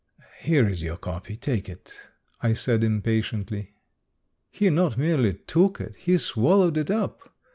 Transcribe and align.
"Here 0.39 0.67
is 0.67 0.81
your 0.81 0.97
copy— 0.97 1.35
take 1.49 1.69
it," 1.69 1.93
I 2.41 2.53
said 2.53 2.81
impa 2.81 3.19
tiently. 3.21 3.73
He 4.49 4.71
not 4.71 4.97
merely 4.97 5.35
took 5.35 5.79
it, 5.79 5.95
he 5.95 6.17
swallowed 6.17 6.77
it 6.77 6.89
up. 6.89 7.35